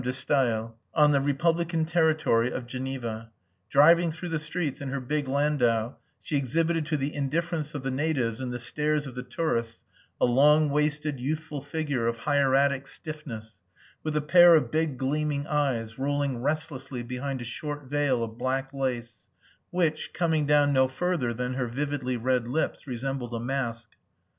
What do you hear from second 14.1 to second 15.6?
a pair of big gleaming